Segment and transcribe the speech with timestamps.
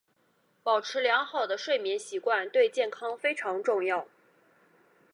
[0.63, 4.07] 保持良好的睡眠习惯对健康非常重要。